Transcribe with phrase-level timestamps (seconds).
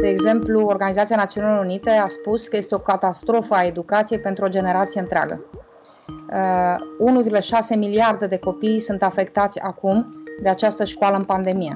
[0.00, 4.48] De exemplu, Organizația Națiunilor Unite a spus că este o catastrofă a educației pentru o
[4.48, 5.44] generație întreagă.
[6.30, 11.74] 1,6 uh, miliarde de copii sunt afectați acum de această școală în pandemie.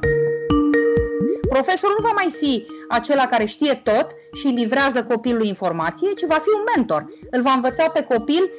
[1.48, 6.39] Profesorul nu va mai fi acela care știe tot și livrează copilului informație, ci va
[6.39, 7.07] fi un mentor.
[7.30, 8.50] Îl va învăța pe copil,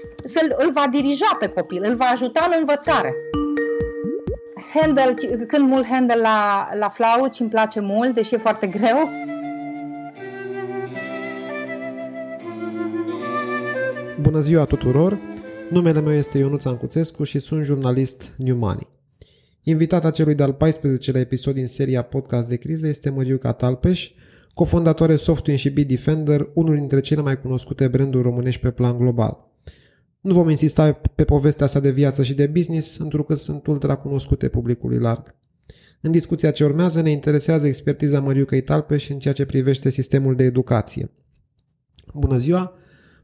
[0.57, 3.16] îl va dirija pe copil, îl va ajuta în învățare.
[4.73, 5.15] Handel,
[5.47, 9.09] când mult Handel la, la flaut îmi place mult, deși e foarte greu.
[14.21, 15.19] Bună ziua tuturor!
[15.69, 18.87] Numele meu este Ionuț Ancuțescu și sunt jurnalist New Money.
[19.64, 24.11] Invitata celui de-al 14-lea episod din seria podcast de criză este Măriuca Talpeș,
[24.53, 29.53] cofondatoare Software și Bitdefender, unul dintre cele mai cunoscute branduri românești pe plan global.
[30.23, 34.50] Nu vom insista pe povestea sa de viață și de business, întrucât sunt ultra cunoscute
[34.50, 35.36] publicului larg.
[36.02, 40.44] În discuția ce urmează ne interesează expertiza Măriucăi Talpeș în ceea ce privește sistemul de
[40.44, 41.11] educație.
[42.14, 42.73] Bună ziua!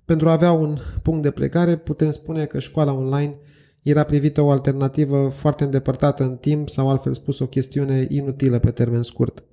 [0.05, 3.35] Pentru a avea un punct de plecare, putem spune că școala online
[3.83, 8.71] era privită o alternativă foarte îndepărtată în timp sau altfel spus o chestiune inutilă pe
[8.71, 9.43] termen scurt.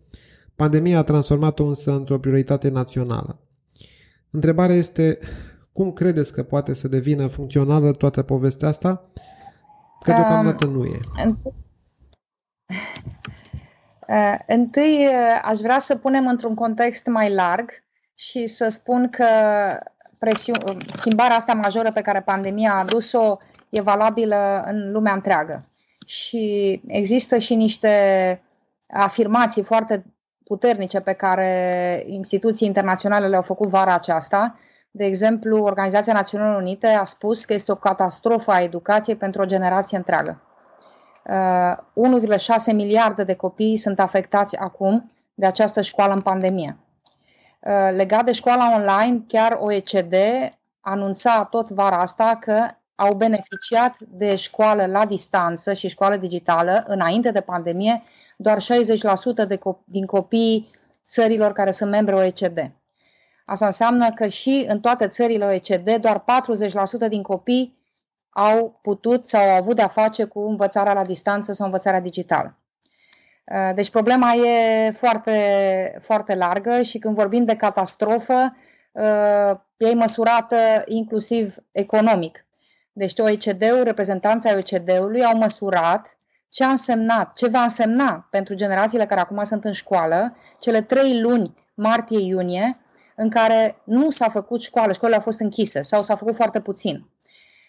[0.54, 3.40] Pandemia a transformat-o însă într-o prioritate națională.
[4.30, 5.18] Întrebarea este
[5.76, 9.00] cum credeți că poate să devină funcțională toată povestea asta?
[10.00, 10.98] Că deocamdată nu e.
[14.08, 17.70] Uh, întâi uh, aș vrea să punem într-un context mai larg
[18.14, 19.26] și să spun că
[20.18, 23.36] presiu- schimbarea asta majoră pe care pandemia a adus-o
[23.68, 25.64] e valabilă în lumea întreagă.
[26.06, 27.90] Și există și niște
[28.88, 30.04] afirmații foarte
[30.44, 34.58] puternice pe care instituții internaționale le-au făcut vara aceasta.
[34.96, 39.44] De exemplu, Organizația Națiunilor Unite a spus că este o catastrofă a educației pentru o
[39.44, 40.40] generație întreagă.
[41.24, 46.76] 1,6 miliarde de copii sunt afectați acum de această școală în pandemie.
[47.60, 50.14] Uh, legat de școala online, chiar OECD
[50.80, 57.30] anunța tot vara asta că au beneficiat de școală la distanță și școală digitală înainte
[57.30, 58.02] de pandemie
[58.36, 60.70] doar 60% de co- din copiii
[61.04, 62.70] țărilor care sunt membre OECD.
[63.48, 66.24] Asta înseamnă că și în toate țările OECD doar
[67.06, 67.78] 40% din copii
[68.30, 72.58] au putut sau au avut de-a face cu învățarea la distanță sau învățarea digitală.
[73.44, 78.56] Uh, deci problema e foarte, foarte largă și când vorbim de catastrofă,
[78.92, 82.46] uh, e măsurată inclusiv economic.
[82.92, 86.16] Deci OECD-ul, reprezentanții OECD-ului au măsurat
[86.48, 91.20] ce a însemnat, ce va însemna pentru generațiile care acum sunt în școală, cele trei
[91.20, 92.80] luni, martie-iunie,
[93.16, 97.10] în care nu s-a făcut școală, școlile au fost închise sau s-a făcut foarte puțin.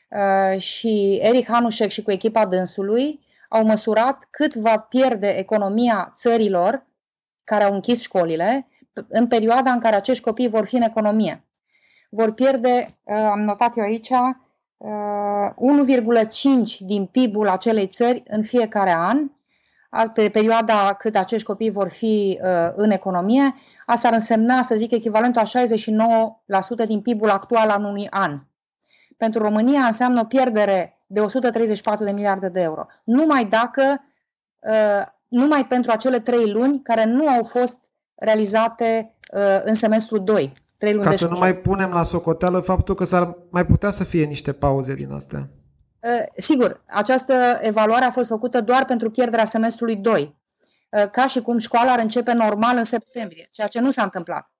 [0.09, 3.19] Uh, și Eric Hanușek și cu echipa dânsului
[3.50, 6.86] au măsurat cât va pierde economia țărilor
[7.44, 8.68] care au închis școlile
[9.07, 11.46] în perioada în care acești copii vor fi în economie.
[12.09, 18.91] Vor pierde, uh, am notat eu aici, 1,5 uh, din PIB-ul acelei țări în fiecare
[18.91, 19.30] an,
[20.14, 23.53] pe perioada cât acești copii vor fi uh, în economie.
[23.86, 28.40] Asta ar însemna, să zic, echivalentul a 69% din PIB-ul actual al unui an.
[29.18, 32.86] Pentru România înseamnă o pierdere de 134 de miliarde de euro.
[33.03, 34.03] Numai dacă,
[34.59, 40.54] uh, numai pentru acele trei luni care nu au fost realizate uh, în semestrul 2.
[40.78, 43.92] Trei luni Ca de să nu mai punem la socoteală faptul că s-ar mai putea
[43.92, 45.50] să fie niște pauze din astea.
[46.00, 50.35] Uh, sigur, această evaluare a fost făcută doar pentru pierderea semestrului 2,
[51.12, 54.52] ca și cum școala ar începe normal în septembrie, ceea ce nu s-a întâmplat.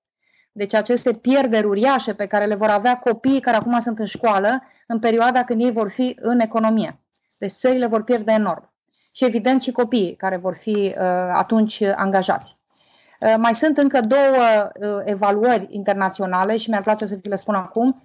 [0.52, 4.62] Deci aceste pierderi uriașe pe care le vor avea copiii care acum sunt în școală
[4.86, 7.00] în perioada când ei vor fi în economie.
[7.38, 8.72] Deci țările vor pierde enorm.
[9.12, 10.94] Și evident și copiii care vor fi uh,
[11.32, 12.56] atunci angajați.
[13.20, 17.54] Uh, mai sunt încă două uh, evaluări internaționale și mi-ar place să vi le spun
[17.54, 18.02] acum.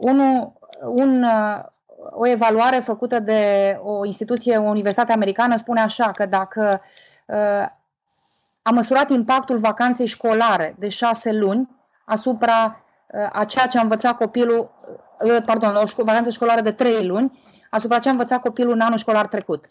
[0.00, 1.64] Uh, unu, un, uh,
[2.10, 6.80] o evaluare făcută de o instituție, o universitate americană, spune așa că dacă
[7.26, 7.66] uh,
[8.62, 11.68] a măsurat impactul vacanței școlare de șase luni
[12.04, 14.74] asupra uh, a ceea ce a învățat copilul,
[15.22, 17.40] uh, uh, pardon, o vacanță școlară de trei luni,
[17.70, 19.66] asupra ce a învățat copilul în anul școlar trecut.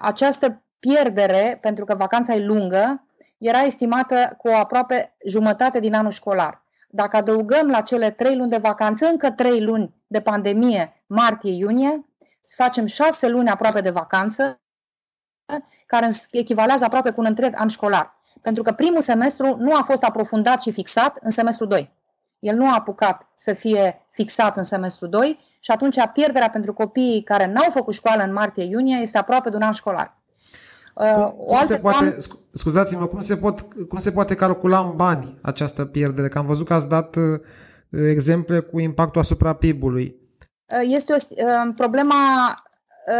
[0.00, 3.06] Această pierdere, pentru că vacanța e lungă,
[3.38, 6.63] era estimată cu aproape jumătate din anul școlar.
[6.94, 12.04] Dacă adăugăm la cele trei luni de vacanță încă trei luni de pandemie, martie-iunie,
[12.54, 14.60] facem șase luni aproape de vacanță,
[15.86, 18.14] care echivalează aproape cu un întreg an școlar.
[18.40, 21.92] Pentru că primul semestru nu a fost aprofundat și fixat în semestrul 2.
[22.38, 27.22] El nu a apucat să fie fixat în semestrul 2 și atunci pierderea pentru copiii
[27.22, 30.16] care n-au făcut școală în martie-iunie este aproape de un an școlar.
[30.94, 32.16] Cum, o altă se poate, plan...
[32.52, 36.28] Scuzați-mă, cum se, pot, cum se poate calcula în bani această pierdere?
[36.28, 37.16] Că am văzut că ați dat
[37.90, 40.16] exemple cu impactul asupra PIB-ului.
[40.82, 41.16] Este o,
[41.72, 42.54] problema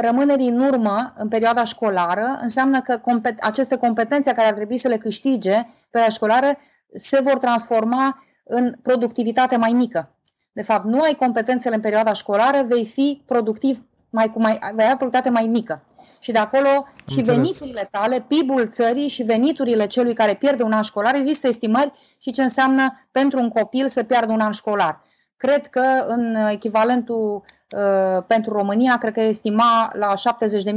[0.01, 4.89] rămânerii în urmă în perioada școlară înseamnă că compet- aceste competențe care ar trebui să
[4.89, 6.57] le câștige pe perioada școlară
[6.95, 10.15] se vor transforma în productivitate mai mică.
[10.53, 14.71] De fapt, nu ai competențele în perioada școlară, vei fi productiv mai, cu mai, vei
[14.71, 15.83] avea productivitate mai mică.
[16.19, 17.27] Și de acolo și Înțeles.
[17.27, 22.31] veniturile tale, PIB-ul țării și veniturile celui care pierde un an școlar, există estimări și
[22.31, 25.01] ce înseamnă pentru un copil să piardă un an școlar.
[25.37, 30.13] Cred că în echivalentul uh, pentru România, cred că estima la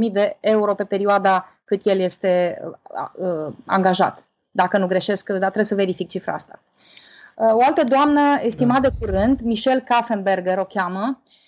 [0.06, 4.26] 70.000 de euro pe perioada cât el este uh, uh, angajat.
[4.50, 6.60] Dacă nu greșesc, dar trebuie să verific cifra asta.
[7.36, 8.88] Uh, o altă doamnă estimată da.
[8.88, 11.46] de curând, Michelle Kaffenberger o cheamă, uh,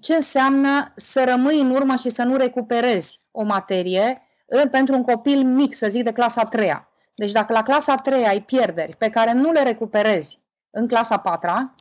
[0.00, 4.22] ce înseamnă să rămâi în urmă și să nu recuperezi o materie
[4.70, 6.88] pentru un copil mic, să zic, de clasa a treia.
[7.14, 10.38] Deci dacă la clasa a treia ai pierderi pe care nu le recuperezi
[10.70, 11.74] în clasa a patra,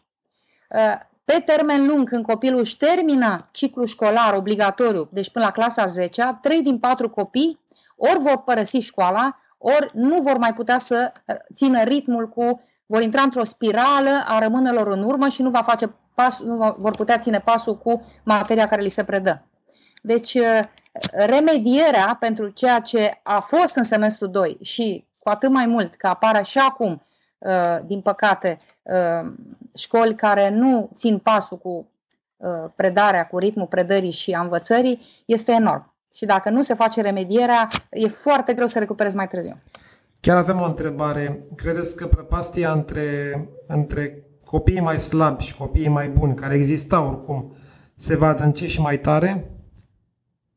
[0.70, 5.86] uh, pe termen lung, când copilul își termină ciclul școlar obligatoriu, deci până la clasa
[5.86, 7.60] 10 trei din patru copii
[7.96, 11.12] ori vor părăsi școala, ori nu vor mai putea să
[11.54, 12.62] țină ritmul cu,
[12.92, 16.96] vor intra într-o spirală a rămânelor în urmă și nu va face pas, nu vor
[16.96, 19.46] putea ține pasul cu materia care li se predă.
[20.02, 20.38] Deci,
[21.12, 26.08] remedierea pentru ceea ce a fost în semestru 2 și cu atât mai mult că
[26.08, 27.02] apare și acum,
[27.86, 28.58] din păcate,
[29.76, 31.92] școli care nu țin pasul cu
[32.76, 35.94] predarea, cu ritmul predării și a învățării, este enorm.
[36.14, 39.58] Și dacă nu se face remedierea, e foarte greu să recuperezi mai târziu.
[40.22, 41.48] Chiar avem o întrebare.
[41.56, 43.04] Credeți că prăpastia între,
[43.68, 47.56] între copiii mai slabi și copiii mai buni, care existau oricum,
[47.96, 49.46] se va adânci și mai tare?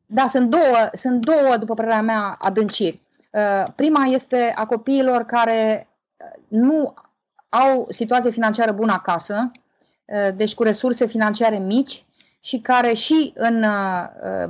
[0.05, 3.01] Da, sunt două, sunt două după părerea mea, adânciri.
[3.31, 5.87] Uh, prima este a copiilor care
[6.17, 6.93] uh, nu
[7.49, 9.51] au situație financiară bună acasă,
[10.05, 12.05] uh, deci cu resurse financiare mici
[12.39, 13.65] și care și în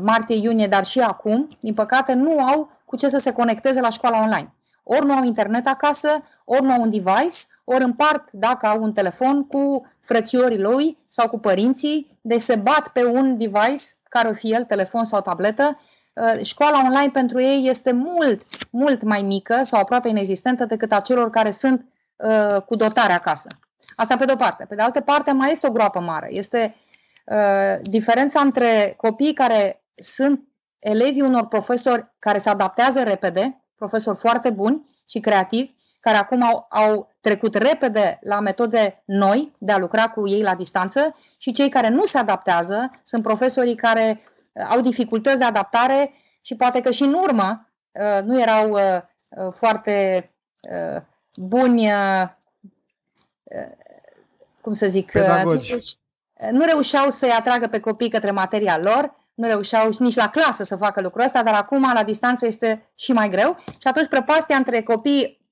[0.01, 4.21] martie-iunie, dar și acum, din păcate, nu au cu ce să se conecteze la școala
[4.21, 4.53] online.
[4.87, 8.93] Ori nu au internet acasă, ori nu au un device, ori împart, dacă au un
[8.93, 14.33] telefon, cu frățiorii lui sau cu părinții, de se bat pe un device, care o
[14.33, 15.79] fi el, telefon sau tabletă.
[16.13, 20.99] Uh, școala online pentru ei este mult, mult mai mică sau aproape inexistentă decât a
[20.99, 21.85] celor care sunt
[22.15, 23.47] uh, cu dotare acasă.
[23.95, 24.65] Asta pe de-o parte.
[24.65, 26.27] Pe de altă parte, mai este o groapă mare.
[26.31, 26.75] Este
[27.25, 30.47] uh, diferența între copiii care sunt
[30.79, 36.65] elevii unor profesori care se adaptează repede, profesori foarte buni și creativi, care acum au,
[36.69, 41.69] au trecut repede la metode noi de a lucra cu ei la distanță și cei
[41.69, 44.21] care nu se adaptează sunt profesorii care
[44.53, 49.01] uh, au dificultăți de adaptare și poate că și în urmă uh, nu erau uh,
[49.51, 50.29] foarte
[51.35, 51.89] buni,
[54.61, 55.11] cum să zic,
[56.51, 60.75] nu reușeau să-i atragă pe copii către materia lor nu reușeau nici la clasă să
[60.75, 64.81] facă lucrul ăsta, dar acum la distanță este și mai greu și atunci prăpastia între
[64.81, 65.43] copii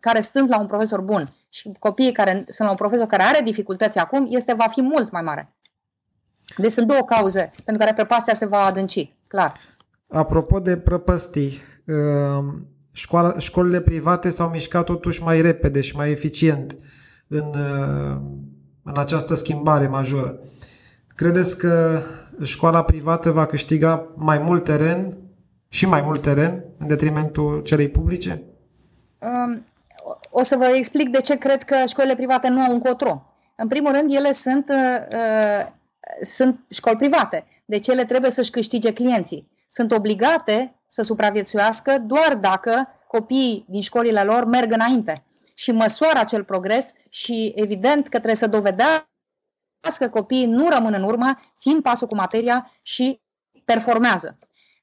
[0.00, 3.40] care sunt la un profesor bun și copiii care sunt la un profesor care are
[3.44, 5.54] dificultăți acum, este va fi mult mai mare.
[6.56, 9.60] Deci sunt două cauze pentru care prăpastia se va adânci, clar.
[10.08, 12.54] Apropo de prăpăstii, uh,
[12.92, 16.76] școala, școlile private s-au mișcat totuși mai repede și mai eficient
[17.28, 18.20] în, uh,
[18.82, 20.38] în această schimbare majoră.
[21.14, 22.02] Credeți că
[22.42, 25.18] școala privată va câștiga mai mult teren
[25.68, 28.42] și mai mult teren în detrimentul celei publice?
[29.18, 29.64] Um,
[30.30, 33.34] o să vă explic de ce cred că școlile private nu au un cotro.
[33.56, 35.66] În primul rând, ele sunt, uh, uh,
[36.20, 39.50] sunt școli private, deci ele trebuie să-și câștige clienții.
[39.68, 45.24] Sunt obligate să supraviețuiască doar dacă copiii din școlile lor merg înainte
[45.54, 49.08] și măsoară acel progres și evident că trebuie să dovedească
[49.98, 53.20] că copiii nu rămân în urmă, țin pasul cu materia și
[53.64, 54.38] performează.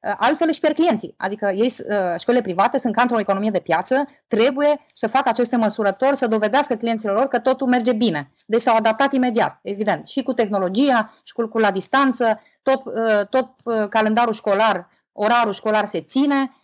[0.07, 1.13] Uh, altfel își pierd clienții.
[1.17, 5.55] Adică ei, uh, școlile private sunt ca într-o economie de piață, trebuie să facă aceste
[5.55, 8.31] măsurători, să dovedească clienților lor că totul merge bine.
[8.45, 13.49] Deci s-au adaptat imediat, evident, și cu tehnologia, și cu la distanță, tot, uh, tot
[13.89, 16.55] calendarul școlar, orarul școlar se ține,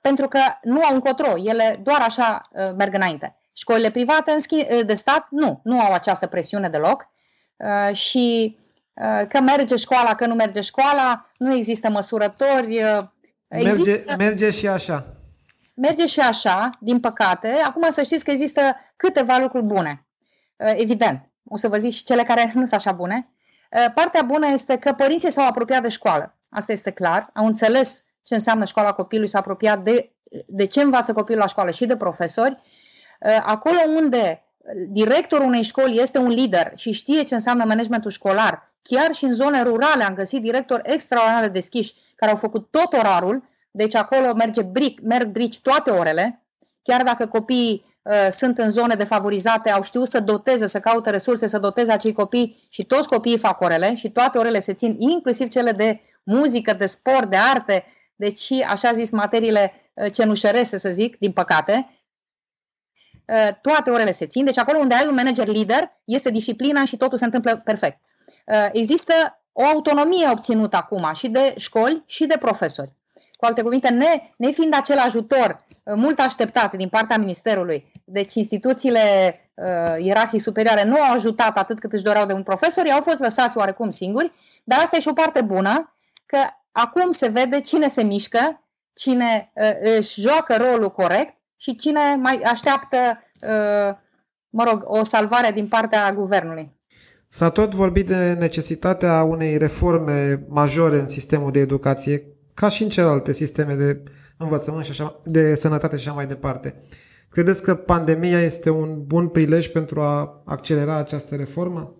[0.00, 2.40] pentru că nu au încotro, ele doar așa
[2.76, 3.36] merg înainte.
[3.52, 7.15] Școlile private, în schimb, de stat, nu, nu au această presiune deloc Uh,
[7.92, 8.56] și
[8.94, 12.82] uh, că merge școala, că nu merge școala, nu există măsurători.
[12.82, 13.04] Uh,
[13.48, 13.90] există...
[13.90, 15.06] Merge, merge și așa.
[15.74, 17.48] Merge și așa, din păcate.
[17.48, 18.60] Acum să știți că există
[18.96, 20.06] câteva lucruri bune.
[20.56, 23.28] Evident, o să vă zic și cele care nu sunt așa bune.
[23.94, 26.38] Partea bună este că părinții s-au apropiat de școală.
[26.50, 27.30] Asta este clar.
[27.34, 30.12] Au înțeles ce înseamnă școala copilului, s-a apropiat de,
[30.46, 32.58] de ce învață copilul la școală și de profesori.
[33.20, 38.74] Uh, acolo unde directorul unei școli este un lider și știe ce înseamnă managementul școlar,
[38.82, 42.92] chiar și în zone rurale am găsit directori extraordinar de deschiși care au făcut tot
[42.92, 46.46] orarul, deci acolo merge bric, merg brici toate orele,
[46.82, 51.46] chiar dacă copiii uh, sunt în zone defavorizate, au știut să doteze, să caute resurse,
[51.46, 55.48] să doteze acei copii și toți copiii fac orele și toate orele se țin, inclusiv
[55.48, 57.84] cele de muzică, de sport, de arte,
[58.16, 62.05] deci așa zis materiile uh, cenușărese, să zic, din păcate, uh,
[63.60, 67.18] toate orele se țin, deci acolo unde ai un manager lider, este disciplina și totul
[67.18, 67.98] se întâmplă perfect.
[68.46, 69.12] Uh, există
[69.52, 72.92] o autonomie obținută acum și de școli și de profesori.
[73.36, 78.34] Cu alte cuvinte, ne, ne fiind acel ajutor uh, mult așteptat din partea Ministerului, deci
[78.34, 79.00] instituțiile
[79.54, 83.18] uh, ierarhii superioare nu au ajutat atât cât își doreau de un profesor, au fost
[83.18, 84.32] lăsați oarecum singuri,
[84.64, 85.94] dar asta e și o parte bună,
[86.26, 86.38] că
[86.72, 88.62] acum se vede cine se mișcă,
[88.94, 92.96] cine uh, își joacă rolul corect și cine mai așteaptă,
[93.40, 93.96] uh,
[94.48, 96.74] mă rog, o salvare din partea guvernului.
[97.28, 102.22] S-a tot vorbit de necesitatea unei reforme majore în sistemul de educație,
[102.54, 104.02] ca și în celelalte sisteme de
[104.36, 106.82] învățământ și așa, de sănătate și așa mai departe.
[107.30, 111.94] Credeți că pandemia este un bun prilej pentru a accelera această reformă?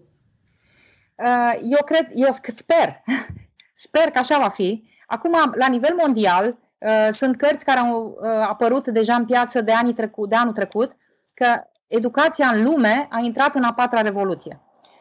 [1.14, 3.02] Uh, eu cred, eu sper,
[3.86, 4.84] sper că așa va fi.
[5.06, 6.65] Acum, la nivel mondial, uh,
[7.10, 10.96] sunt cărți care au uh, apărut deja în piață de, anii trecut, de anul trecut,
[11.34, 11.46] că
[11.86, 14.60] educația în lume a intrat în a patra revoluție.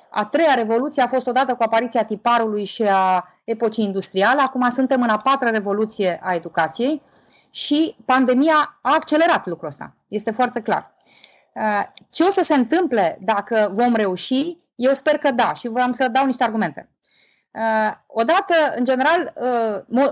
[0.09, 4.41] A treia revoluție a fost odată cu apariția tiparului și a epocii industriale.
[4.41, 7.01] Acum suntem în a patra revoluție a educației
[7.49, 9.95] și pandemia a accelerat lucrul ăsta.
[10.07, 10.93] Este foarte clar.
[11.53, 14.57] Uh, ce o să se întâmple dacă vom reuși?
[14.75, 16.89] Eu sper că da și vreau să dau niște argumente.
[17.51, 20.05] Uh, odată, în general, uh,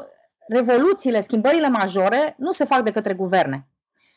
[0.47, 3.67] revoluțiile, schimbările majore nu se fac de către guverne.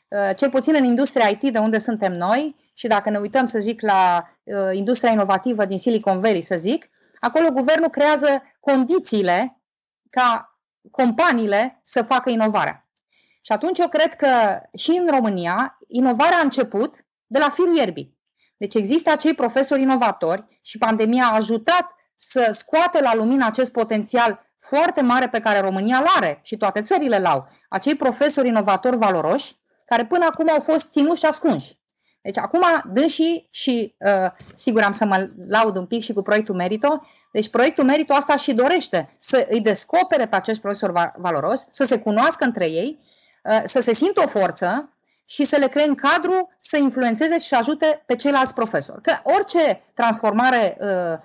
[0.09, 3.59] Uh, cel puțin în industria IT de unde suntem noi și dacă ne uităm să
[3.59, 9.61] zic la uh, industria inovativă din Silicon Valley să zic, acolo guvernul creează condițiile
[10.11, 10.59] ca
[10.91, 12.89] companiile să facă inovarea.
[13.41, 16.95] Și atunci eu cred că și în România inovarea a început
[17.27, 18.19] de la firul ierbii.
[18.57, 24.46] Deci există acei profesori inovatori și pandemia a ajutat să scoată la lumină acest potențial
[24.69, 27.49] foarte mare pe care România îl are și toate țările l-au.
[27.69, 31.77] Acei profesori inovatori valoroși care până acum au fost ținuși și ascunși.
[32.23, 36.55] Deci acum dânsii și uh, sigur am să mă laud un pic și cu proiectul
[36.55, 36.99] Merito,
[37.33, 41.99] deci proiectul Merito asta și dorește să îi descopere pe acest profesor valoros, să se
[41.99, 42.99] cunoască între ei,
[43.45, 44.91] uh, să se simtă o forță
[45.29, 49.03] și să le cree în cadru să influențeze și să ajute pe ceilalți profesori.
[49.03, 51.19] Că orice transformare, uh,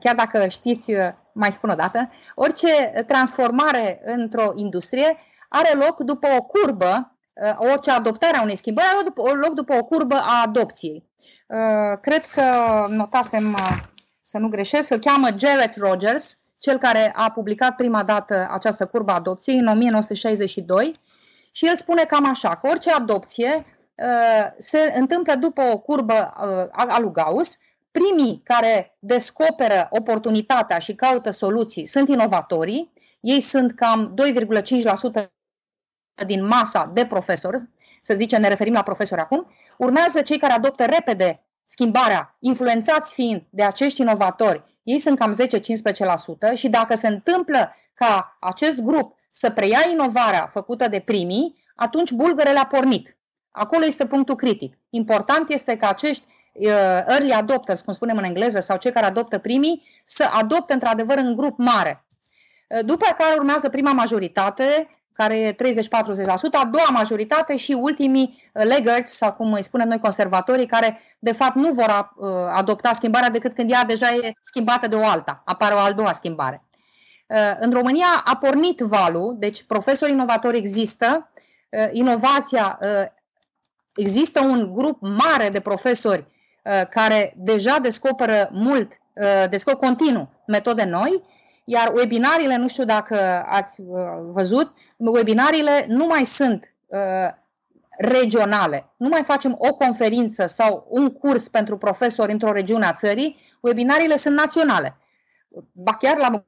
[0.00, 5.16] chiar dacă știți, uh, mai spun o dată, orice transformare într-o industrie
[5.48, 9.84] are loc după o curbă Uh, orice adoptare a unei schimbări are loc după o
[9.84, 11.04] curbă a adopției.
[11.46, 12.42] Uh, cred că
[12.88, 13.76] notasem uh,
[14.20, 19.10] să nu greșesc, îl cheamă Jared Rogers, cel care a publicat prima dată această curbă
[19.10, 20.92] a adopției în 1962
[21.50, 23.64] și el spune cam așa, că orice adopție
[24.58, 26.32] se întâmplă după o curbă
[26.72, 27.58] a lui Gauss,
[27.98, 34.14] primii care descoperă oportunitatea și caută soluții sunt inovatorii, ei sunt cam
[35.22, 35.26] 2,5%
[36.26, 37.68] din masa de profesori,
[38.02, 39.46] să zicem, ne referim la profesori acum,
[39.78, 45.36] urmează cei care adoptă repede schimbarea, influențați fiind de acești inovatori, ei sunt cam
[46.52, 52.10] 10-15% și dacă se întâmplă ca acest grup să preia inovarea făcută de primii, atunci
[52.10, 53.16] bulgărele a pornit.
[53.56, 54.78] Acolo este punctul critic.
[54.90, 56.68] Important este ca acești uh,
[57.06, 61.36] early adopters, cum spunem în engleză, sau cei care adoptă primii, să adopte într-adevăr în
[61.36, 62.04] grup mare.
[62.68, 65.56] Uh, după care urmează prima majoritate, care e 30-40%,
[66.52, 71.32] a doua majoritate și ultimii uh, laggards, sau cum îi spunem noi conservatorii, care de
[71.32, 75.42] fapt nu vor uh, adopta schimbarea decât când ea deja e schimbată de o alta,
[75.44, 76.64] apare o al doua schimbare.
[77.26, 81.28] Uh, în România a pornit valul, deci profesori inovatori există,
[81.90, 82.78] inovația,
[83.96, 86.26] există un grup mare de profesori
[86.90, 88.92] care deja descoperă mult,
[89.50, 91.22] descoperă continuu metode noi
[91.64, 93.98] iar webinariile, nu știu dacă ați uh,
[94.32, 96.98] văzut, webinariile nu mai sunt uh,
[97.98, 98.92] regionale.
[98.96, 104.16] Nu mai facem o conferință sau un curs pentru profesori într-o regiune a țării, webinariile
[104.16, 104.96] sunt naționale.
[105.72, 106.44] Ba chiar la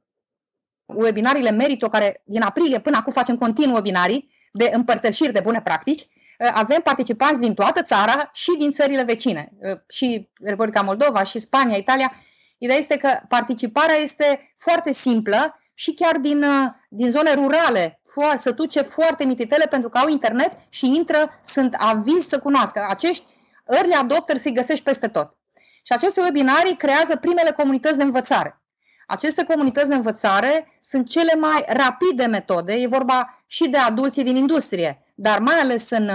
[0.85, 6.01] webinariile Merito, care din aprilie până acum facem continuu webinarii de împărtășiri de bune practici,
[6.01, 6.07] uh,
[6.53, 11.77] avem participanți din toată țara și din țările vecine, uh, și Republica Moldova, și Spania,
[11.77, 12.11] Italia,
[12.57, 18.01] Ideea este că participarea este foarte simplă și chiar din, uh, din zone rurale,
[18.35, 22.85] sătuce foarte mititele pentru că au internet și intră, sunt aviz să cunoască.
[22.89, 23.25] Acești
[23.67, 25.37] early adopters îi găsești peste tot.
[25.83, 28.61] Și aceste webinarii creează primele comunități de învățare.
[29.07, 34.35] Aceste comunități de învățare sunt cele mai rapide metode, e vorba și de adulții din
[34.35, 36.09] industrie, dar mai ales în,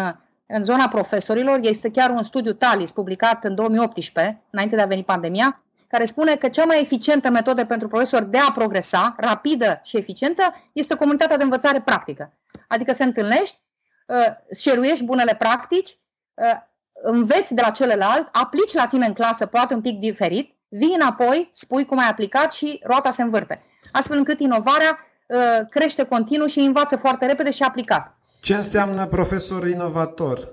[0.47, 5.05] în zona profesorilor, este chiar un studiu Talis publicat în 2018, înainte de a veni
[5.05, 9.97] pandemia, care spune că cea mai eficientă metodă pentru profesori de a progresa, rapidă și
[9.97, 10.43] eficientă,
[10.73, 12.33] este comunitatea de învățare practică.
[12.69, 13.59] Adică se întâlnești,
[14.07, 14.27] uh,
[14.61, 15.91] șeruiești bunele practici,
[16.35, 16.61] uh,
[16.93, 21.49] înveți de la celălalt, aplici la tine în clasă, poate un pic diferit, vii înapoi,
[21.53, 23.59] spui cum ai aplicat și roata se învârte.
[23.93, 25.39] Astfel încât inovarea uh,
[25.71, 28.17] crește continuu și învață foarte repede și aplicat.
[28.43, 30.49] Ce înseamnă profesor inovator?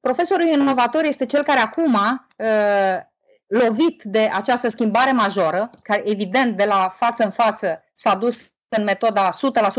[0.00, 3.00] Profesorul inovator este cel care acum, uh,
[3.46, 8.84] lovit de această schimbare majoră, care evident de la față în față s-a dus în
[8.84, 9.32] metoda 100%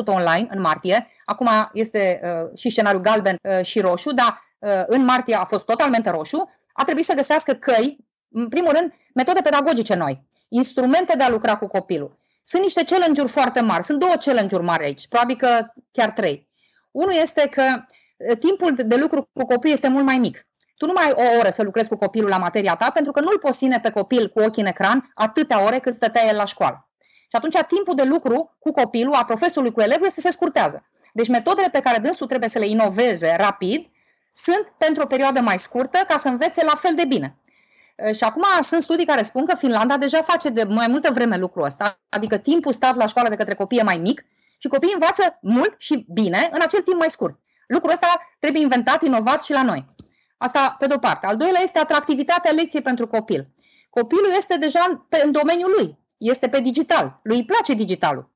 [0.05, 4.41] online în martie, acum este uh, și scenariul galben și roșu, dar
[4.87, 7.97] în martie a fost totalmente roșu, a trebuit să găsească căi
[8.31, 12.17] în primul rând, metode pedagogice noi, instrumente de a lucra cu copilul.
[12.43, 13.83] Sunt niște challenge-uri foarte mari.
[13.83, 16.49] Sunt două challenge-uri mari aici, probabil că chiar trei.
[16.91, 17.85] Unul este că
[18.39, 20.45] timpul de lucru cu copil este mult mai mic.
[20.77, 23.19] Tu nu mai ai o oră să lucrezi cu copilul la materia ta, pentru că
[23.19, 26.45] nu-l poți ține pe copil cu ochii în ecran atâtea ore cât stătea el la
[26.45, 26.89] școală.
[27.01, 30.85] Și atunci timpul de lucru cu copilul, a profesorului cu elevul, este să se scurtează.
[31.13, 33.89] Deci metodele pe care dânsul trebuie să le inoveze rapid
[34.33, 37.35] sunt pentru o perioadă mai scurtă ca să învețe la fel de bine.
[38.01, 41.37] Eh, și acum sunt studii care spun că Finlanda deja face de mai multă vreme
[41.37, 44.25] lucrul ăsta, adică timpul stat la școală de către copii e mai mic
[44.57, 47.39] și copiii învață mult și bine în acel timp mai scurt.
[47.67, 49.85] Lucrul ăsta trebuie inventat, inovat și la noi.
[50.37, 51.25] Asta pe de-o parte.
[51.25, 53.47] Al doilea este atractivitatea lecției pentru copil.
[53.89, 58.29] Copilul este deja pe, în domeniul lui, este pe digital, lui îi place digitalul.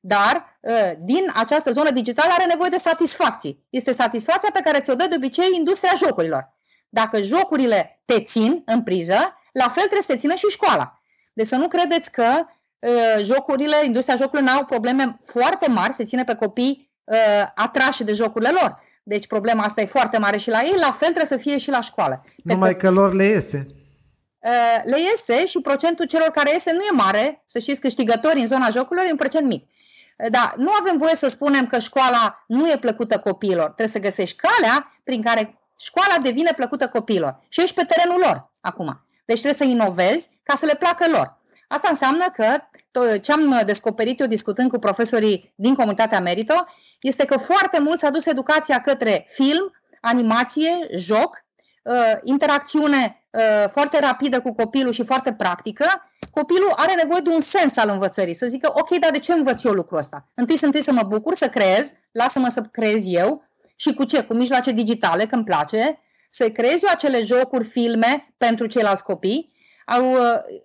[0.00, 3.66] Dar eh, din această zonă digitală are nevoie de satisfacții.
[3.70, 6.55] Este satisfacția pe care ți-o dă de obicei industria jocurilor.
[6.88, 11.00] Dacă jocurile te țin în priză, la fel trebuie să te țină și școala.
[11.32, 12.46] Deci să nu credeți că
[12.78, 17.16] uh, jocurile, industria jocurilor n-au probleme foarte mari, se ține pe copii uh,
[17.54, 18.80] atrași de jocurile lor.
[19.02, 21.70] Deci problema asta e foarte mare și la ei, la fel trebuie să fie și
[21.70, 22.24] la școală.
[22.42, 23.66] Numai că, că lor le iese.
[24.38, 28.46] Uh, le iese și procentul celor care iese nu e mare, să știți, câștigători în
[28.46, 29.68] zona jocurilor e un procent mic.
[30.30, 33.64] Da, nu avem voie să spunem că școala nu e plăcută copiilor.
[33.64, 38.50] Trebuie să găsești calea prin care școala devine plăcută copiilor și ești pe terenul lor
[38.60, 39.06] acum.
[39.24, 41.38] Deci trebuie să inovezi ca să le placă lor.
[41.68, 42.58] Asta înseamnă că
[43.18, 46.64] ce am descoperit eu discutând cu profesorii din comunitatea Merito
[47.00, 51.44] este că foarte mult s-a dus educația către film, animație, joc,
[51.82, 55.84] uh, interacțiune uh, foarte rapidă cu copilul și foarte practică.
[56.30, 59.62] Copilul are nevoie de un sens al învățării, să zică, ok, dar de ce învăț
[59.62, 60.28] eu lucrul ăsta?
[60.34, 63.44] Întâi sunt întâi să mă bucur, să creez, lasă-mă să creez eu,
[63.76, 64.22] și cu ce?
[64.22, 69.52] Cu mijloace digitale, că îmi place, să creez eu acele jocuri, filme pentru ceilalți copii.
[69.86, 70.18] Au uh,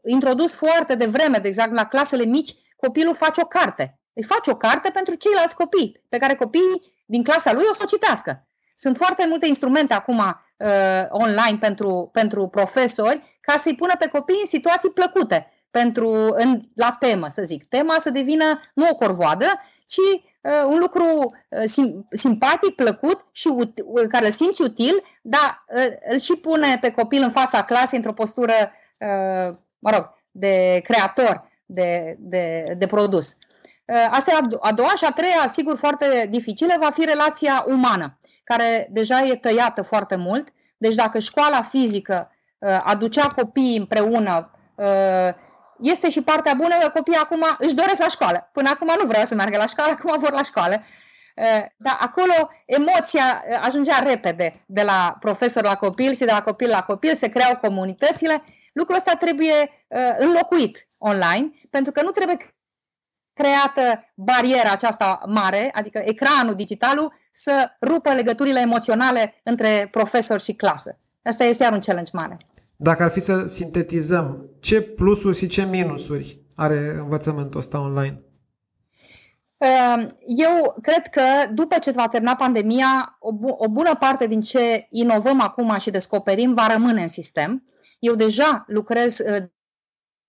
[0.04, 4.00] introdus foarte devreme, de exemplu, la clasele mici, copilul face o carte.
[4.14, 7.82] Îi face o carte pentru ceilalți copii, pe care copiii din clasa lui o să
[7.84, 8.48] o citească.
[8.76, 10.68] Sunt foarte multe instrumente acum uh,
[11.10, 16.96] online pentru, pentru profesori ca să-i pună pe copii în situații plăcute pentru, în, la
[17.00, 17.64] temă, să zic.
[17.64, 19.46] Tema să devină nu o corvoadă,
[19.86, 19.98] ci
[20.42, 21.06] uh, un lucru
[21.50, 26.36] uh, sim, simpatic, plăcut și ut, uh, care îl simți util, dar uh, îl și
[26.36, 28.54] pune pe copil în fața clasei într-o postură,
[29.00, 33.38] uh, mă rog, de creator, de, de, de produs.
[33.86, 38.18] Uh, asta e a doua și a treia, sigur, foarte dificilă, va fi relația umană,
[38.44, 40.48] care deja e tăiată foarte mult.
[40.78, 45.34] Deci dacă școala fizică uh, aducea copiii împreună, uh,
[45.82, 48.50] este și partea bună că copiii acum își doresc la școală.
[48.54, 50.84] Până acum nu vreau să meargă la școală, acum vor la școală.
[51.78, 56.84] Dar acolo emoția ajungea repede de la profesor la copil și de la copil la
[56.84, 58.44] copil, se creau comunitățile.
[58.74, 59.70] Lucrul ăsta trebuie
[60.18, 62.38] înlocuit online, pentru că nu trebuie
[63.34, 70.98] creată bariera aceasta mare, adică ecranul digitalul, să rupă legăturile emoționale între profesor și clasă.
[71.24, 72.38] Asta este iar un challenge mare.
[72.84, 78.22] Dacă ar fi să sintetizăm, ce plusuri și ce minusuri are învățământul ăsta online?
[79.58, 81.22] Ehm, eu cred că
[81.54, 85.90] după ce va termina pandemia, o, bu- o bună parte din ce inovăm acum și
[85.90, 87.64] descoperim va rămâne în sistem.
[88.00, 89.44] Eu deja lucrez, eh,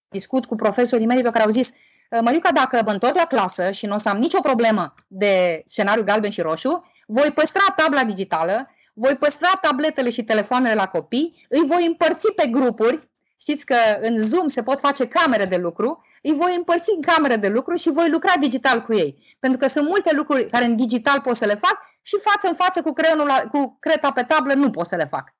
[0.08, 1.70] discut cu profesorii mei care au zis
[2.10, 5.62] eh, Măriuca, dacă mă întorc la clasă și nu o să am nicio problemă de
[5.66, 11.46] scenariu galben și roșu, voi păstra tabla digitală voi păstra tabletele și telefoanele la copii,
[11.48, 13.10] îi voi împărți pe grupuri
[13.42, 17.36] Știți că în Zoom se pot face camere de lucru, îi voi împărți în camere
[17.36, 19.36] de lucru și voi lucra digital cu ei.
[19.38, 22.54] Pentru că sunt multe lucruri care în digital pot să le fac și față în
[22.54, 25.34] față cu, creionul la, cu creta pe tablă nu pot să le fac.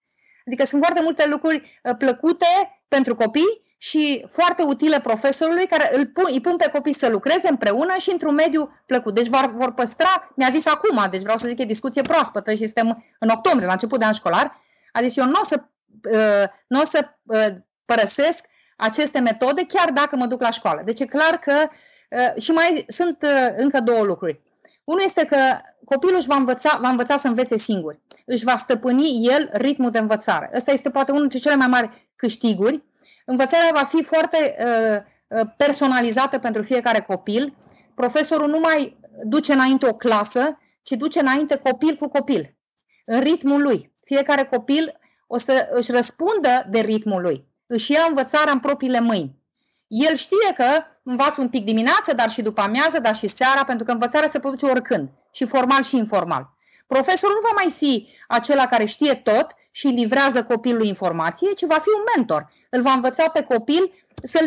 [0.47, 2.47] Adică sunt foarte multe lucruri uh, plăcute
[2.88, 7.49] pentru copii și foarte utile profesorului care îl pun, îi pun pe copii să lucreze
[7.49, 9.14] împreună și într-un mediu plăcut.
[9.14, 12.51] Deci vor, vor păstra, mi-a zis acum, deci vreau să zic că e discuție proaspătă
[12.51, 14.57] și suntem în octombrie, la început de an școlar,
[14.92, 15.62] a zis eu nu o să,
[16.11, 17.47] uh, n-o să uh,
[17.85, 18.45] părăsesc
[18.77, 20.83] aceste metode chiar dacă mă duc la școală.
[20.85, 21.68] Deci e clar că
[22.11, 24.40] uh, și mai sunt uh, încă două lucruri.
[24.85, 25.37] Unul este că
[25.85, 28.01] copilul își va învăța, va învăța să învețe singur.
[28.27, 30.51] Își va stăpâni el ritmul de învățare.
[30.55, 32.83] Ăsta este poate unul dintre cele mai mari câștiguri.
[33.25, 35.03] Învățarea va fi foarte uh,
[35.38, 37.55] uh, personalizată pentru fiecare copil.
[37.95, 42.57] Profesorul nu mai duce înainte o clasă, ci duce înainte copil cu copil,
[43.05, 43.93] în ritmul lui.
[44.05, 47.47] Fiecare copil o să își răspundă de ritmul lui.
[47.67, 49.41] Își ia învățarea în propriile mâini.
[49.87, 50.65] El știe că
[51.03, 54.38] învață un pic dimineața, dar și după amiază, dar și seara, pentru că învățarea se
[54.38, 56.55] produce oricând, și formal și informal.
[56.92, 61.78] Profesorul nu va mai fi acela care știe tot și livrează copilului informație, ci va
[61.78, 62.50] fi un mentor.
[62.70, 63.92] Îl va învăța pe copil,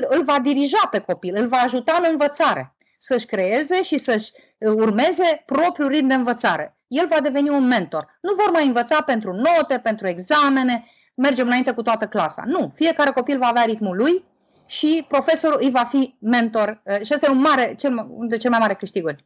[0.09, 4.73] îl va dirija pe copil, îl va ajuta în învățare, să-și creeze și să-și uh,
[4.73, 6.77] urmeze propriul ritm de învățare.
[6.87, 8.17] El va deveni un mentor.
[8.21, 12.43] Nu vor mai învăța pentru note, pentru examene, mergem înainte cu toată clasa.
[12.45, 14.23] Nu, fiecare copil va avea ritmul lui
[14.65, 16.81] și profesorul îi va fi mentor.
[16.83, 19.25] Uh, și asta e un mare, cel, unul dintre cele mai mari câștiguri.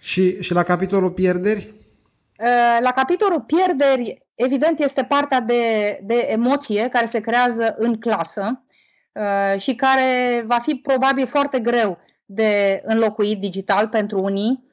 [0.00, 1.82] Și, și la capitolul pierderi?
[2.38, 8.64] Uh, la capitolul pierderi, evident, este partea de, de emoție care se creează în clasă
[9.12, 14.72] uh, și care va fi probabil foarte greu de înlocuit digital pentru unii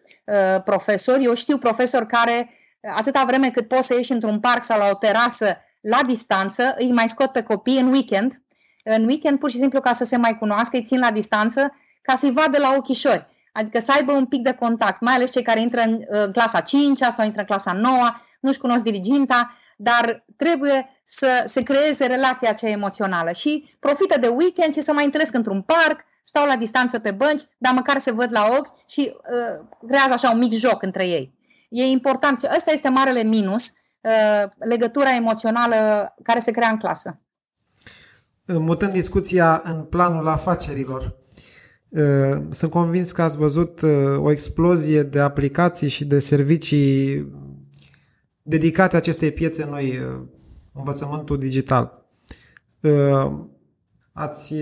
[0.64, 1.24] profesori.
[1.24, 2.50] Eu știu profesori care,
[2.96, 6.92] atâta vreme cât poți să ieși într-un parc sau la o terasă la distanță, îi
[6.92, 8.42] mai scot pe copii în weekend
[8.84, 12.16] în weekend pur și simplu ca să se mai cunoască, îi țin la distanță ca
[12.16, 13.28] să-i vadă la ochișori.
[13.52, 16.60] Adică să aibă un pic de contact, mai ales cei care intră în uh, clasa
[16.60, 22.50] 5 sau intră în clasa 9, nu-și cunosc diriginta, dar trebuie să se creeze relația
[22.50, 27.00] aceea emoțională și profită de weekend și să mai întâlnesc într-un parc, stau la distanță
[27.00, 30.84] pe bănci, dar măcar se văd la ochi și uh, creează așa un mic joc
[30.84, 31.34] între ei.
[31.70, 33.70] E important și ăsta este marele minus,
[34.02, 35.76] uh, legătura emoțională
[36.24, 37.20] care se crea în clasă
[38.46, 41.16] mutând discuția în planul afacerilor.
[41.92, 47.28] Uh, sunt convins că ați văzut uh, o explozie de aplicații și de servicii
[48.42, 50.22] dedicate acestei piețe noi, uh,
[50.74, 52.06] învățământul digital.
[54.14, 54.54] Ați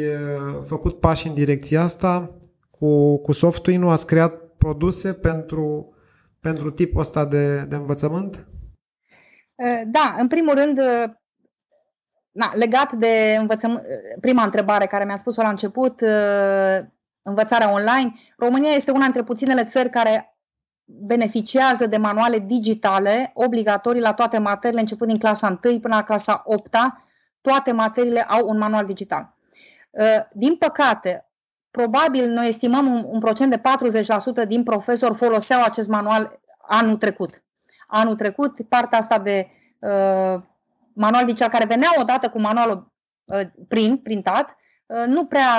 [0.65, 2.35] făcut pași în direcția asta
[2.69, 5.93] cu, cu software nu ați creat produse pentru,
[6.39, 8.47] pentru tipul ăsta de, de învățământ?
[9.85, 10.79] Da, în primul rând,
[12.31, 13.81] na, legat de învățăm,
[14.21, 16.87] prima întrebare care mi-a spus-o la început, uh,
[17.21, 20.37] învățarea online, România este una dintre puținele țări care
[20.85, 26.41] beneficiază de manuale digitale obligatorii la toate materiile, începând din clasa 1 până la clasa
[26.45, 26.75] 8
[27.41, 29.35] toate materiile au un manual digital.
[29.89, 31.29] Uh, din păcate,
[31.71, 33.61] probabil noi estimăm un, un procent de
[34.43, 37.43] 40% din profesori foloseau acest manual anul trecut.
[37.87, 39.47] Anul trecut, partea asta de
[39.79, 40.41] uh,
[40.93, 42.93] manual digital care venea odată cu manualul
[43.25, 44.55] uh, print, printat,
[44.85, 45.49] uh, nu prea,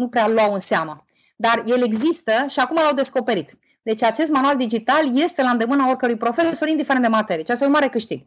[0.00, 1.04] nu prea luau în seamă.
[1.36, 3.58] Dar el există și acum l-au descoperit.
[3.82, 7.42] Deci acest manual digital este la îndemâna oricărui profesor, indiferent de materie.
[7.42, 8.22] Ceea ce e un mare câștig.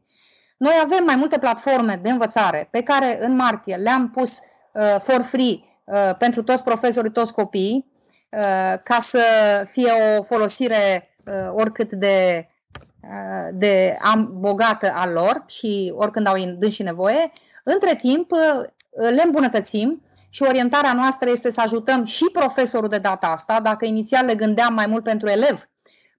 [0.57, 4.39] Noi avem mai multe platforme de învățare pe care în martie le-am pus
[4.71, 7.85] uh, for free uh, pentru toți profesorii, toți copiii,
[8.29, 9.23] uh, ca să
[9.71, 12.47] fie o folosire uh, oricât de
[13.53, 16.35] de am bogată a lor și oricând au
[16.69, 17.31] și nevoie,
[17.63, 18.31] între timp
[19.15, 20.01] le îmbunătățim
[20.33, 24.73] și orientarea noastră este să ajutăm și profesorul de data asta, dacă inițial le gândeam
[24.73, 25.69] mai mult pentru elev,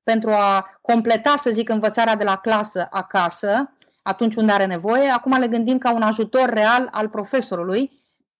[0.03, 5.39] pentru a completa, să zic, învățarea de la clasă acasă, atunci unde are nevoie, acum
[5.39, 7.91] le gândim ca un ajutor real al profesorului,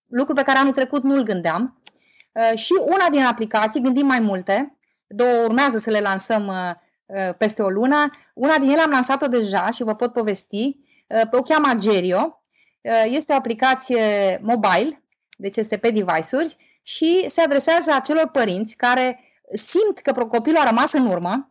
[0.09, 1.83] lucru pe care anul trecut nu-l gândeam.
[2.55, 6.53] Și una din aplicații, gândim mai multe, două urmează să le lansăm
[7.07, 8.11] Uh, peste o lună.
[8.35, 10.77] Una din ele am lansat-o deja și vă pot povesti.
[11.07, 12.43] Uh, o cheamă Agerio.
[12.81, 15.04] Uh, este o aplicație mobile,
[15.37, 19.21] deci este pe device-uri și se adresează acelor părinți care
[19.53, 21.49] simt că copilul a rămas în urmă,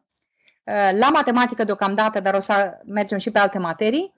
[0.92, 4.14] la matematică deocamdată, dar o să mergem și pe alte materii,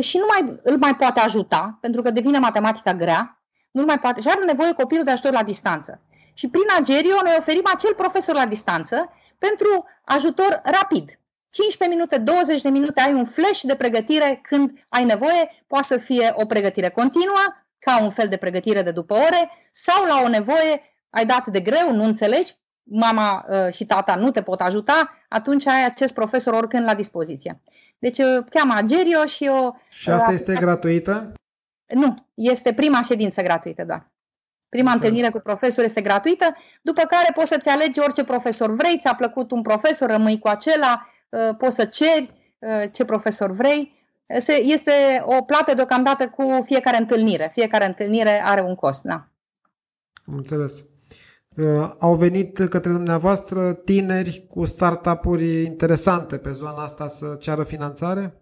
[0.00, 4.20] și nu mai îl mai poate ajuta, pentru că devine matematica grea, nu mai poate
[4.20, 6.00] și are nevoie copilul de ajutor la distanță.
[6.34, 11.20] Și prin Agerio noi oferim acel profesor la distanță pentru ajutor rapid.
[11.50, 15.96] 15 minute, 20 de minute ai un flash de pregătire când ai nevoie, poate să
[15.96, 17.44] fie o pregătire continuă
[17.78, 21.60] ca un fel de pregătire de după ore, sau la o nevoie, ai dat de
[21.60, 26.54] greu, nu înțelegi, mama uh, și tata nu te pot ajuta, atunci ai acest profesor
[26.54, 27.60] oricând la dispoziție.
[27.98, 29.72] Deci uh, cheamă Agerio și o...
[29.88, 31.32] Și asta este gratuită?
[31.86, 34.10] Nu, este prima ședință gratuită doar.
[34.68, 35.10] Prima Înțeles.
[35.10, 39.50] întâlnire cu profesor este gratuită, după care poți să-ți alegi orice profesor vrei, ți-a plăcut
[39.50, 42.30] un profesor, rămâi cu acela, uh, poți să ceri
[42.92, 44.05] ce profesor vrei.
[44.62, 47.50] Este o plată deocamdată cu fiecare întâlnire.
[47.52, 49.28] Fiecare întâlnire are un cost, da.
[50.26, 50.84] Am înțeles.
[51.56, 58.40] Uh, au venit către dumneavoastră tineri cu startup-uri interesante pe zona asta să ceară finanțare?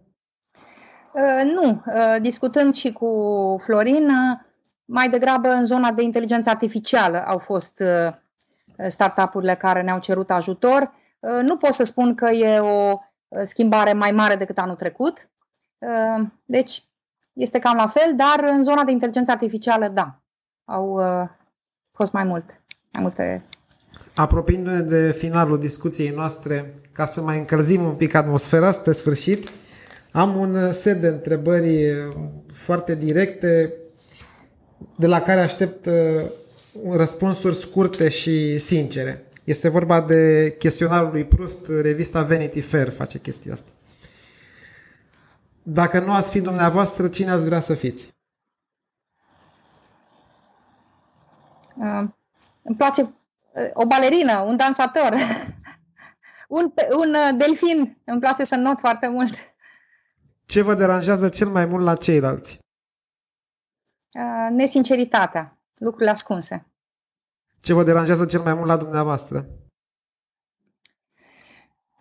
[1.12, 1.82] Uh, nu.
[1.86, 3.08] Uh, discutând și cu
[3.60, 4.10] Florin,
[4.84, 7.82] mai degrabă în zona de inteligență artificială au fost
[8.88, 10.92] startup-urile care ne-au cerut ajutor.
[11.42, 12.98] Nu pot să spun că e o
[13.42, 15.28] schimbare mai mare decât anul trecut.
[16.44, 16.84] Deci,
[17.32, 20.22] este cam la fel, dar în zona de inteligență artificială, da,
[20.64, 21.00] au
[21.90, 23.44] fost mai mult mai multe...
[24.14, 29.48] Apropiindu-ne de finalul discuției noastre, ca să mai încălzim un pic atmosfera spre sfârșit,
[30.12, 31.94] am un set de întrebări
[32.52, 33.72] foarte directe
[34.96, 35.92] de la care aștept uh,
[36.90, 39.24] răspunsuri scurte și sincere.
[39.44, 43.70] Este vorba de chestionarul lui Proust, revista Vanity Fair face chestia asta.
[45.66, 48.14] Dacă nu ați fi dumneavoastră, cine ați vrea să fiți?
[51.76, 52.08] Uh,
[52.62, 53.10] îmi place uh,
[53.72, 55.12] o balerină, un dansator,
[56.48, 57.98] un, un uh, delfin.
[58.04, 59.32] Îmi place să not foarte mult.
[60.46, 62.58] Ce vă deranjează cel mai mult la ceilalți?
[64.18, 66.66] Uh, nesinceritatea, lucrurile ascunse.
[67.60, 69.48] Ce vă deranjează cel mai mult la dumneavoastră?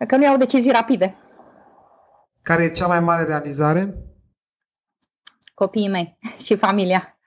[0.06, 1.14] Că nu iau decizii rapide.
[2.44, 3.94] Care e cea mai mare realizare?
[5.54, 7.18] Copiii mei și familia.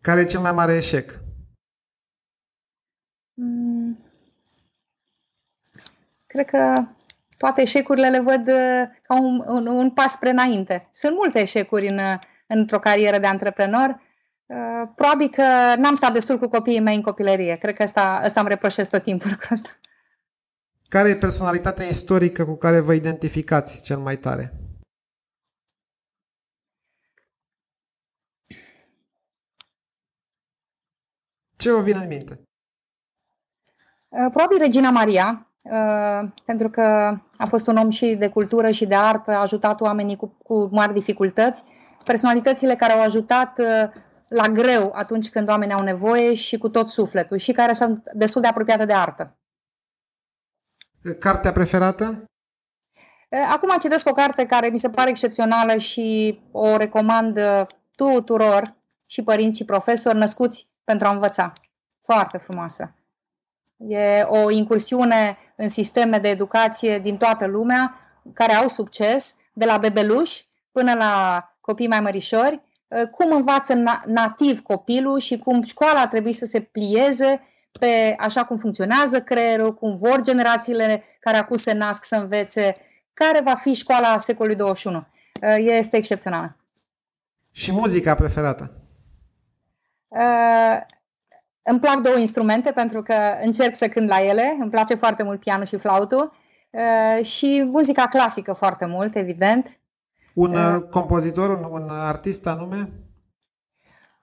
[0.00, 1.20] Care e cel mai mare eșec?
[3.34, 3.98] Mm.
[6.26, 6.74] Cred că
[7.36, 10.82] toate eșecurile le văd uh, ca un, un, un pas spre înainte.
[10.92, 12.00] Sunt multe eșecuri în,
[12.46, 14.00] într-o carieră de antreprenor.
[14.46, 17.56] Uh, probabil că n-am stat destul cu copiii mei în copilărie.
[17.56, 19.70] Cred că asta, asta îmi reproșez tot timpul cu asta.
[20.92, 24.52] Care e personalitatea istorică cu care vă identificați cel mai tare?
[31.56, 32.42] Ce vă vine în minte?
[34.08, 36.82] Uh, probabil Regina Maria, uh, pentru că
[37.36, 40.68] a fost un om și de cultură și de artă, a ajutat oamenii cu, cu
[40.72, 41.64] mari dificultăți,
[42.04, 43.88] personalitățile care au ajutat uh,
[44.28, 48.40] la greu atunci când oamenii au nevoie și cu tot sufletul și care sunt destul
[48.40, 49.36] de apropiate de artă.
[51.18, 52.24] Cartea preferată?
[53.50, 57.38] Acum citesc o carte care mi se pare excepțională și o recomand
[57.96, 58.76] tuturor
[59.08, 61.52] și părinți și profesori născuți pentru a învăța.
[62.00, 62.94] Foarte frumoasă.
[63.76, 67.94] E o incursiune în sisteme de educație din toată lumea
[68.32, 73.74] care au succes, de la bebeluși până la copii mai mărișori, ă, cum învață
[74.06, 77.40] nativ copilul și cum școala trebuie să se plieze
[77.80, 82.76] pe așa cum funcționează creierul, cum vor generațiile care acum se nasc să învețe,
[83.12, 84.96] care va fi școala secolului 21.
[85.42, 86.56] Ă, este excepțională.
[87.52, 88.70] Și muzica preferată?
[90.08, 90.80] Uh,
[91.62, 94.56] îmi plac două instrumente pentru că încerc să cânt la ele.
[94.60, 96.32] Îmi place foarte mult pianul și flautul
[96.70, 99.80] uh, și muzica clasică foarte mult, evident.
[100.34, 102.88] Un uh, compozitor, un, un artist anume?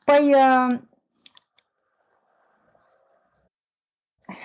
[0.03, 0.79] Păi, uh,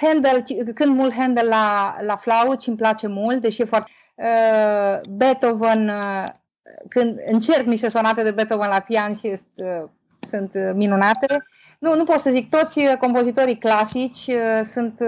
[0.00, 0.42] Handel,
[0.74, 3.90] când mult Handel la, la flaut și îmi place mult, deși e foarte...
[4.14, 6.24] Uh, Beethoven, uh,
[6.88, 9.88] când încerc niște sonate de Beethoven la pian și este, uh,
[10.20, 11.44] sunt uh, minunate.
[11.78, 15.00] Nu, nu pot să zic, toți uh, compozitorii clasici uh, sunt,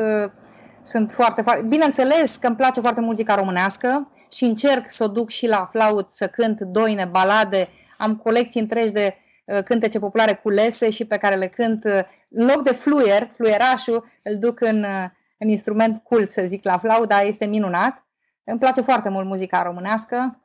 [0.83, 1.63] sunt foarte, foarte...
[1.63, 6.13] Bineînțeles că îmi place foarte muzica românească și încerc să o duc și la flaut,
[6.13, 7.69] să cânt doine, balade.
[7.99, 9.17] Am colecții întregi de
[9.65, 11.85] cântece populare culese și pe care le cânt
[12.29, 14.85] în loc de fluier, fluierașul, îl duc în,
[15.39, 18.05] în instrument cult, să zic, la flaut, dar este minunat.
[18.45, 20.41] Îmi place foarte mult muzica românească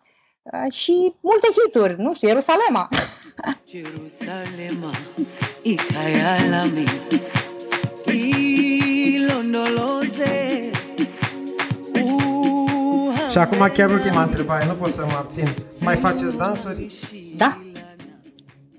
[0.72, 2.90] și multe hituri, nu știu, Ierusalema.
[3.72, 4.92] Jerusalema,
[5.62, 6.84] ikayalami,
[9.16, 10.70] ilondoloze.
[13.30, 15.48] Și acum chiar ultima întrebare, nu pot să mă abțin.
[15.80, 16.88] Mai faceți dansuri?
[17.36, 17.62] Da.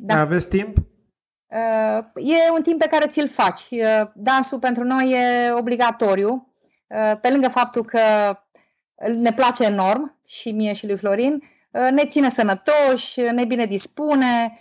[0.04, 0.14] Da.
[0.14, 0.76] Mai aveți timp?
[0.76, 3.60] Uh, e un timp pe care ți-l faci.
[3.70, 6.54] Uh, dansul pentru noi e obligatoriu.
[6.86, 8.00] Uh, pe lângă faptul că
[9.16, 14.58] ne place enorm și mie și lui Florin, ne ține sănătoși, ne bine dispune,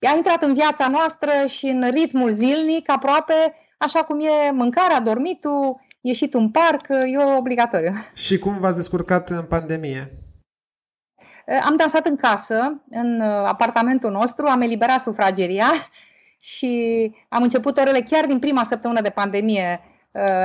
[0.00, 5.80] a intrat în viața noastră și în ritmul zilnic, aproape așa cum e mâncarea, dormitul,
[6.00, 7.92] ieșit în parc, e obligatoriu.
[8.14, 10.10] Și cum v-ați descurcat în pandemie?
[11.64, 15.72] Am dansat în casă, în apartamentul nostru, am eliberat sufrageria
[16.52, 19.80] și am început orele chiar din prima săptămână de pandemie.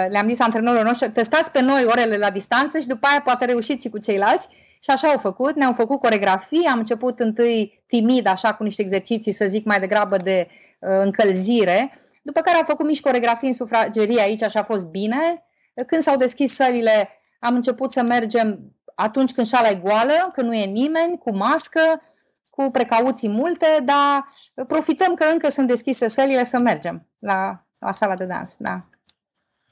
[0.09, 3.85] Le-am zis antrenorilor noștri, testați pe noi orele la distanță și după aia poate reușiți
[3.85, 4.47] și cu ceilalți.
[4.83, 9.31] Și așa au făcut, ne-au făcut coregrafii, am început întâi timid, așa cu niște exerciții,
[9.31, 14.21] să zic mai degrabă de uh, încălzire, după care am făcut mici coregrafii în sufragerie
[14.21, 15.43] aici și a fost bine.
[15.85, 18.59] Când s-au deschis sălile, am început să mergem
[18.99, 22.01] atunci când șala e goală, când nu e nimeni, cu mască,
[22.49, 24.25] cu precauții multe, dar
[24.67, 28.55] profităm că încă sunt deschise sălile să mergem la, la sala de dans.
[28.57, 28.89] Da.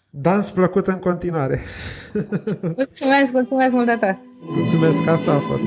[0.10, 1.62] Dans plăcut în continuare.
[2.76, 4.18] Mulțumesc, mulțumesc mult de tot.
[4.56, 5.64] Mulțumesc, asta a fost.